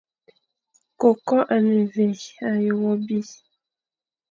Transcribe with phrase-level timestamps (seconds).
[0.99, 2.07] Koko a ne vé,
[2.47, 3.19] a ye wo bi.